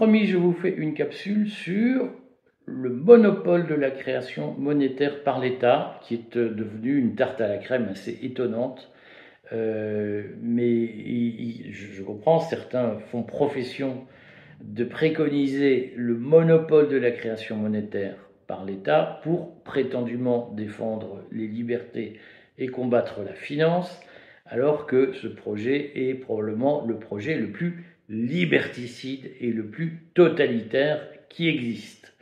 [0.00, 2.08] Promis, je vous fais une capsule sur
[2.64, 7.48] le monopole de la création monétaire par l'État, qui est euh, devenu une tarte à
[7.48, 8.90] la crème assez étonnante.
[9.52, 14.06] Euh, mais je comprends, certains font profession
[14.64, 22.18] de préconiser le monopole de la création monétaire par l'État pour prétendument défendre les libertés
[22.56, 24.00] et combattre la finance,
[24.46, 31.00] alors que ce projet est probablement le projet le plus liberticide et le plus totalitaire
[31.28, 32.12] qui existe.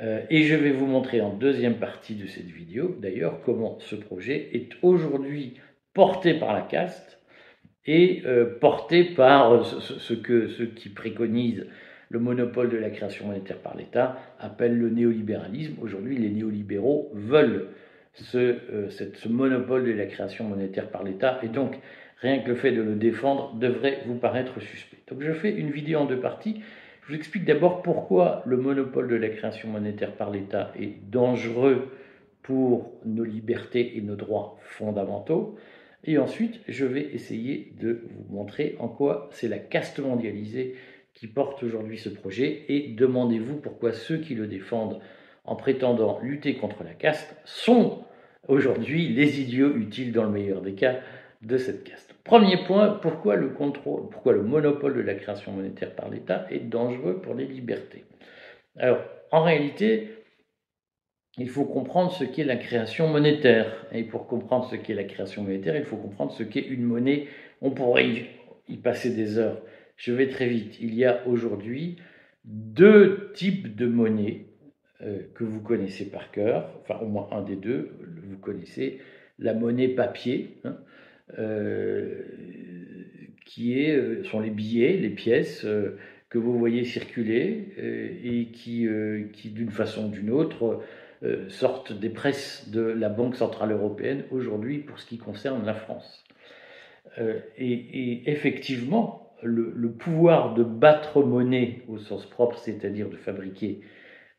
[0.00, 3.96] Euh, et je vais vous montrer en deuxième partie de cette vidéo, d'ailleurs, comment ce
[3.96, 5.54] projet est aujourd'hui
[5.92, 7.18] porté par la caste
[7.86, 11.66] et euh, porté par ce, que ceux qui préconisent
[12.08, 15.74] le monopole de la création monétaire par l'État appellent le néolibéralisme.
[15.80, 17.68] Aujourd'hui, les néolibéraux veulent
[18.34, 21.76] euh, ce monopole de la création monétaire par l'État et donc
[22.20, 24.98] rien que le fait de le défendre devrait vous paraître suspect.
[25.08, 26.62] Donc je fais une vidéo en deux parties.
[27.02, 31.88] Je vous explique d'abord pourquoi le monopole de la création monétaire par l'État est dangereux
[32.42, 35.56] pour nos libertés et nos droits fondamentaux.
[36.04, 40.74] Et ensuite, je vais essayer de vous montrer en quoi c'est la caste mondialisée
[41.14, 42.64] qui porte aujourd'hui ce projet.
[42.68, 45.00] Et demandez-vous pourquoi ceux qui le défendent
[45.44, 48.04] en prétendant lutter contre la caste sont
[48.48, 51.00] aujourd'hui les idiots utiles dans le meilleur des cas
[51.42, 52.09] de cette caste.
[52.24, 56.68] Premier point, pourquoi le contrôle, pourquoi le monopole de la création monétaire par l'État est
[56.68, 58.04] dangereux pour les libertés?
[58.76, 58.98] Alors,
[59.32, 60.10] en réalité,
[61.38, 63.86] il faut comprendre ce qu'est la création monétaire.
[63.92, 67.28] Et pour comprendre ce qu'est la création monétaire, il faut comprendre ce qu'est une monnaie.
[67.62, 68.26] On pourrait
[68.68, 69.60] y passer des heures.
[69.96, 70.78] Je vais très vite.
[70.80, 71.96] Il y a aujourd'hui
[72.44, 74.46] deux types de monnaies
[75.02, 77.90] euh, que vous connaissez par cœur, enfin au moins un des deux,
[78.28, 79.00] vous connaissez
[79.38, 80.76] la monnaie papier, hein,
[83.50, 85.98] qui est, euh, sont les billets, les pièces euh,
[86.28, 87.74] que vous voyez circuler
[88.22, 88.86] et qui,
[89.32, 90.80] qui d'une façon ou d'une autre,
[91.48, 96.24] sortent des presses de la Banque Centrale Européenne aujourd'hui pour ce qui concerne la France.
[97.58, 103.80] Et, effectivement, le, le, pouvoir de battre monnaie au sens propre, c'est-à-dire de fabriquer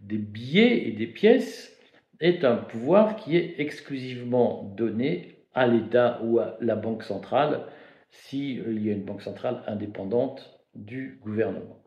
[0.00, 1.74] des billets et des pièces,
[2.20, 7.64] est un pouvoir qui est exclusivement donné à l'État ou à la Banque centrale
[8.10, 11.82] s'il y a une banque centrale indépendante du gouvernement.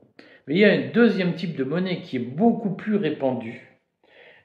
[0.45, 3.79] Mais il y a un deuxième type de monnaie qui est beaucoup plus répandu,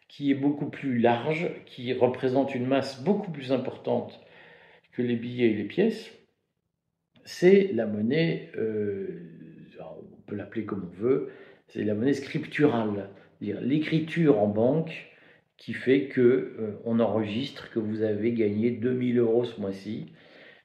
[0.09, 4.21] qui est beaucoup plus large, qui représente une masse beaucoup plus importante
[4.93, 6.13] que les billets et les pièces.
[7.25, 9.33] C'est la monnaie, euh,
[9.81, 11.31] on peut l'appeler comme on veut,
[11.67, 13.11] c'est la monnaie scripturale,
[13.41, 15.11] l'écriture en banque
[15.56, 20.12] qui fait que euh, on enregistre que vous avez gagné 2000 euros ce mois-ci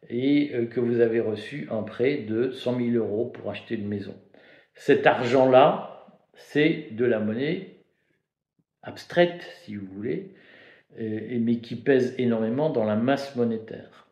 [0.10, 3.88] et euh, que vous avez reçu un prêt de 100 000 euros pour acheter une
[3.88, 4.16] maison.
[4.74, 7.78] Cet argent-là, c'est de la monnaie
[8.84, 10.34] abstraite, si vous voulez,
[10.98, 14.08] mais qui pèse énormément dans la masse monétaire.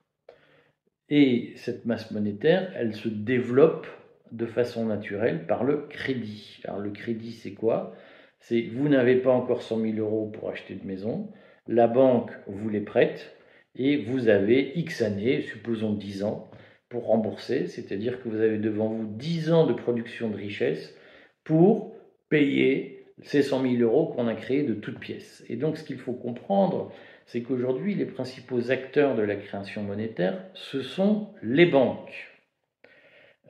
[1.10, 3.88] Et cette masse monétaire, elle se développe
[4.32, 6.60] de façon naturelle par le crédit.
[6.66, 7.96] Alors le crédit, c'est quoi?
[8.40, 11.30] C'est vous n'avez pas encore 100 000 euros pour acheter une maison,
[11.68, 13.36] la banque vous les prête
[13.76, 16.50] et vous avez X années, supposons 10 ans,
[16.90, 20.96] pour rembourser, c'est-à-dire que vous avez devant vous 10 ans de production de richesse
[21.44, 21.96] pour
[22.30, 25.44] payer ces 100 000 euros qu'on a créés de toutes pièces.
[25.50, 26.92] Et donc ce qu'il faut comprendre,
[27.26, 32.28] c'est qu'aujourd'hui, les principaux acteurs de la création monétaire, ce sont les banques,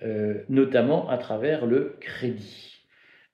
[0.01, 2.78] euh, notamment à travers le crédit.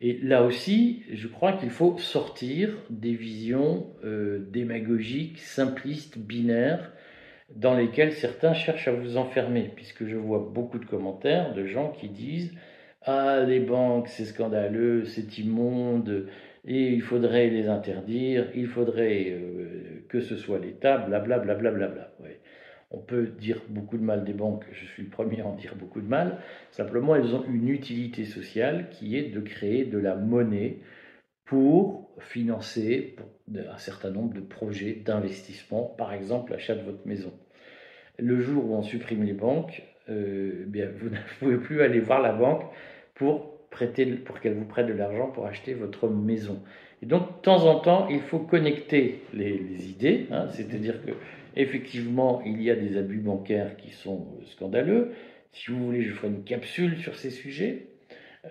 [0.01, 6.91] Et là aussi, je crois qu'il faut sortir des visions euh, démagogiques, simplistes, binaires,
[7.55, 11.91] dans lesquelles certains cherchent à vous enfermer, puisque je vois beaucoup de commentaires de gens
[11.91, 12.53] qui disent
[13.03, 16.27] Ah, les banques, c'est scandaleux, c'est immonde,
[16.65, 21.55] et il faudrait les interdire, il faudrait euh, que ce soit l'État, blablabla.
[21.55, 22.34] Bla, bla, bla, bla.
[22.91, 25.75] On peut dire beaucoup de mal des banques, je suis le premier à en dire
[25.75, 26.39] beaucoup de mal.
[26.71, 30.77] Simplement, elles ont une utilité sociale qui est de créer de la monnaie
[31.45, 33.15] pour financer
[33.53, 37.33] un certain nombre de projets d'investissement, par exemple l'achat de votre maison.
[38.17, 42.21] Le jour où on supprime les banques, euh, bien, vous ne pouvez plus aller voir
[42.21, 42.63] la banque
[43.13, 46.61] pour prêter, pour qu'elle vous prête de l'argent pour acheter votre maison.
[47.01, 51.11] Et donc, de temps en temps, il faut connecter les, idées, hein, c'est-à-dire que
[51.55, 55.11] Effectivement, il y a des abus bancaires qui sont euh, scandaleux.
[55.51, 57.87] Si vous voulez, je ferai une capsule sur ces sujets.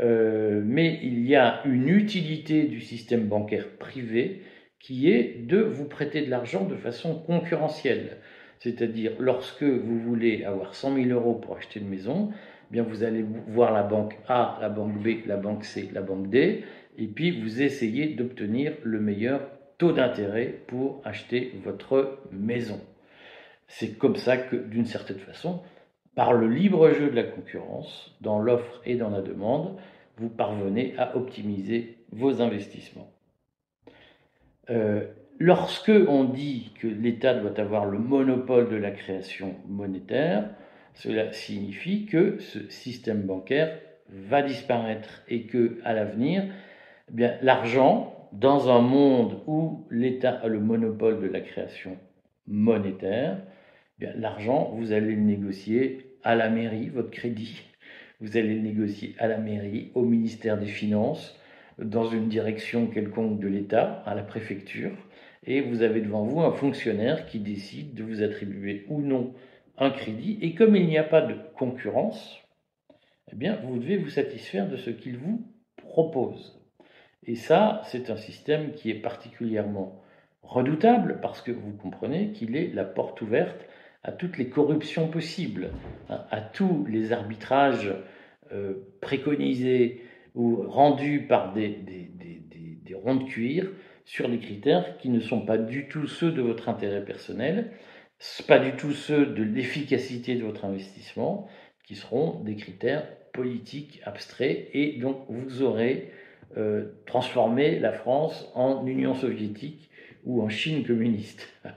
[0.01, 4.43] Euh, mais il y a une utilité du système bancaire privé
[4.81, 8.19] qui est de vous prêter de l'argent de façon concurrentielle.
[8.59, 12.31] C'est-à-dire, lorsque vous voulez avoir 100 000 euros pour acheter une maison,
[12.71, 16.29] bien vous allez voir la banque A, la banque B, la banque C, la banque
[16.29, 16.65] D,
[16.99, 19.49] et puis vous essayez d'obtenir le meilleur
[19.79, 22.81] taux d'intérêt pour acheter votre maison.
[23.67, 25.63] C'est comme ça que, d'une certaine façon,
[26.15, 29.77] par le libre jeu de la concurrence, dans l'offre et dans la demande,
[30.17, 33.11] vous parvenez à optimiser vos investissements.
[34.71, 35.07] Euh,
[35.39, 40.49] lorsque on dit que l'État doit avoir le monopole de la création monétaire,
[40.95, 43.79] cela signifie que ce système bancaire
[44.09, 46.45] va disparaître et que à l'avenir,
[47.19, 51.97] eh l'argent dans un monde où l'État a le monopole de la création
[52.47, 53.43] monétaire,
[54.01, 57.63] eh l'argent vous allez le négocier à la mairie, votre crédit,
[58.21, 61.39] vous allez le négocier à la mairie, au ministère des Finances,
[61.79, 64.93] dans une direction quelconque de l'État, à la préfecture,
[65.45, 69.35] et vous avez devant vous un fonctionnaire qui décide de vous attribuer ou non
[69.77, 72.41] un crédit, et comme il n'y a pas de concurrence,
[73.33, 75.43] eh bien, vous devez vous satisfaire de ce qu'il vous
[75.77, 76.61] propose.
[77.27, 80.03] Et ça, c'est un système qui est particulièrement
[80.47, 83.67] redoutable parce que vous comprenez qu'il est la porte ouverte
[84.03, 85.71] à toutes les corruptions possibles,
[86.09, 87.93] à, tous les arbitrages
[88.53, 90.03] euh, préconisés
[90.35, 92.43] ou rendus par des, des, des,
[92.85, 93.71] des, ronds de cuir
[94.05, 97.71] sur des critères qui ne sont pas du tout ceux de votre intérêt personnel,
[98.47, 101.49] pas du tout ceux de l'efficacité de votre investissement,
[101.85, 106.11] qui seront des critères politiques abstraits, et donc vous aurez
[106.57, 109.91] euh, transformé la France en Union soviétique
[110.25, 111.49] ou en Chine communiste.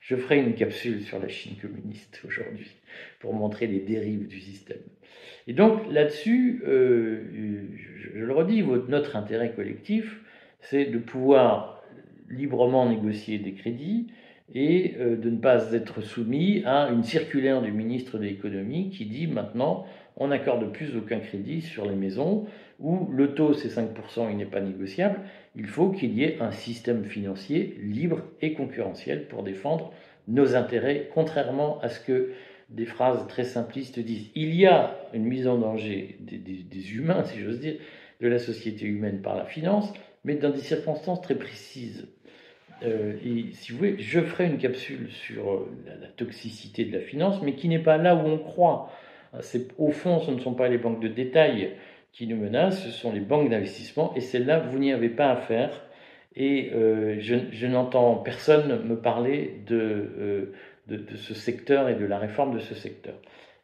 [0.00, 2.70] Je ferai une capsule sur la Chine communiste aujourd'hui
[3.18, 4.78] pour montrer les dérives du système.
[5.48, 7.22] Et donc là-dessus, euh,
[8.14, 10.20] je, le redis, notre intérêt collectif,
[10.60, 11.82] c'est de pouvoir
[12.30, 14.08] librement négocier des crédits
[14.54, 19.06] et euh, de ne pas être soumis à une circulaire du ministre de l'économie qui
[19.06, 19.86] dit maintenant
[20.16, 22.46] on n'accorde plus aucun crédit sur les maisons
[22.78, 25.20] où le taux c'est 5%, il n'est pas négociable,
[25.56, 29.92] il faut qu'il y ait un système financier libre et concurrentiel pour défendre
[30.28, 32.32] nos intérêts, contrairement à ce que
[32.68, 34.30] des phrases très simplistes disent.
[34.34, 37.76] Il y a une mise en danger des, humains, si j'ose dire,
[38.20, 39.92] de la société humaine par la finance,
[40.24, 42.08] mais dans des circonstances très précises.
[42.82, 47.40] Euh, et si vous voulez, je ferai une capsule sur la, toxicité de la finance,
[47.42, 48.90] mais qui n'est pas là où on croit.
[49.78, 51.72] Au fond, ce ne sont pas les banques de détail
[52.16, 55.82] qui nous menacent, ce sont les banques d'investissement, et celles-là, vous n'y avez pas affaire.
[56.34, 60.52] Et euh, je, n'entends personne me parler euh,
[60.86, 63.14] de, de, ce secteur et de la réforme de ce secteur.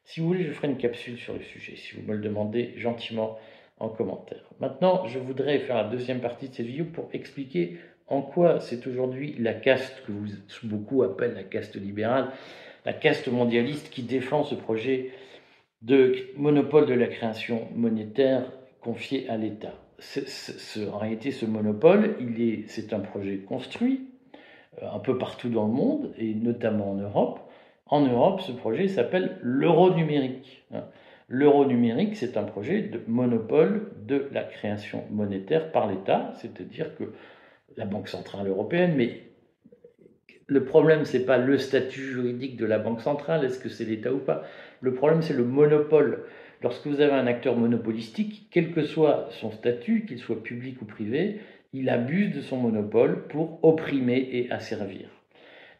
[0.05, 2.75] Si vous voulez, je ferai une capsule sur le sujet, si vous me le demandez
[2.77, 3.39] gentiment
[3.79, 4.43] en commentaire.
[4.61, 8.87] Maintenant, je voudrais faire la deuxième partie de cette vidéo pour expliquer en quoi c'est
[8.87, 10.29] aujourd'hui la caste que vous,
[10.65, 12.29] beaucoup appellent la caste libérale,
[12.85, 15.11] la caste mondialiste qui défend ce projet
[15.83, 18.51] de monopole de la création monétaire
[18.81, 19.75] confié à l'État.
[20.93, 22.17] En réalité, ce monopole,
[22.67, 24.09] c'est un projet construit
[24.83, 27.41] euh, un peu partout dans le monde, et notamment en Europe.
[27.87, 30.65] En Europe, ce projet s'appelle l'euro numérique.
[30.73, 30.85] Hein.
[31.29, 37.13] L'euro numérique, c'est un projet de monopole de la création monétaire par l'État, c'est-à-dire que
[37.77, 39.23] la Banque centrale européenne, mais
[40.47, 44.13] le problème, c'est pas le statut juridique de la Banque centrale, est-ce que c'est l'État
[44.13, 44.45] ou pas?
[44.81, 46.25] Le problème, c'est le monopole.
[46.63, 50.85] Lorsque vous avez un acteur monopolistique, quel que soit son statut, qu'il soit public ou
[50.85, 51.41] privé,
[51.73, 55.09] il abuse de son monopole pour opprimer et asservir.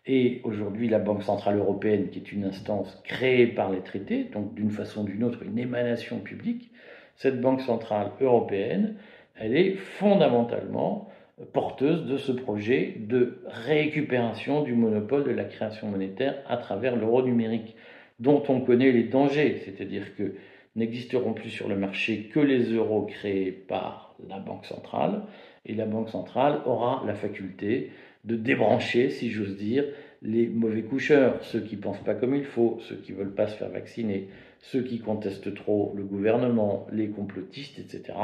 [0.07, 4.55] Et aujourd'hui, la Banque Centrale Européenne, qui est une instance créée par les traités, donc
[4.55, 6.73] d'une façon ou d'une autre une émanation publique,
[7.17, 8.97] cette Banque Centrale Européenne,
[9.37, 11.09] elle est fondamentalement
[11.53, 17.23] porteuse de ce projet de récupération du monopole de la création monétaire à travers l'euro
[17.23, 17.77] numérique,
[18.21, 20.35] dont on connaît les dangers, c'est-à-dire que
[20.77, 25.23] n'existeront plus sur le marché que les euros créés par la Banque centrale,
[25.67, 27.91] et la Banque centrale aura la faculté
[28.25, 29.85] de débrancher, si j'ose dire,
[30.23, 33.57] les mauvais coucheurs, ceux qui pensent pas comme il faut, ceux qui veulent pas se
[33.57, 34.29] faire vacciner,
[34.61, 38.15] ceux qui contestent trop le gouvernement, les complotistes, etc.,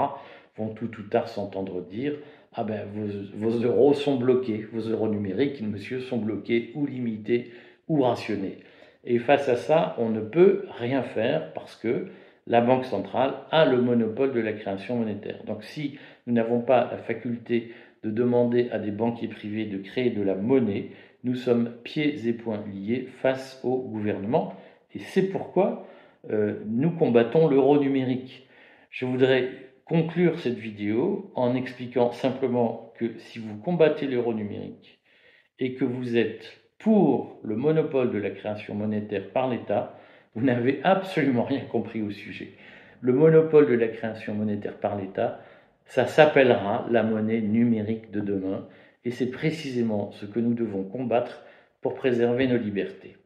[0.57, 2.15] vont tout ou tard s'entendre dire
[2.55, 2.87] ah ben
[3.35, 7.53] vos, euros sont bloqués, vos euros numériques, monsieur, sont bloqués ou limités
[7.89, 8.59] ou rationnés.
[9.05, 12.07] Et face à ça, on ne peut rien faire parce que
[12.47, 15.45] la Banque centrale a le monopole de la création monétaire.
[15.47, 20.11] Donc si nous n'avons pas la faculté de demander à des banquiers privés de créer
[20.11, 20.91] de la monnaie,
[21.25, 24.55] nous sommes pieds et poings liés face au gouvernement.
[24.95, 25.87] Et c'est pourquoi
[26.31, 28.49] euh, nous combattons l'euro numérique.
[28.91, 35.01] Je voudrais conclure cette vidéo en expliquant simplement que si vous combattez l'euro numérique
[35.59, 39.99] et que vous êtes pour le monopole de la création monétaire par l'État,
[40.35, 42.53] vous n'avez absolument rien compris au sujet.
[43.01, 45.41] le monopole de la création monétaire par l'État,
[45.87, 48.67] ça s'appellera la monnaie numérique de demain,
[49.05, 51.45] et c'est précisément ce que nous devons combattre
[51.81, 53.17] pour préserver nos libertés.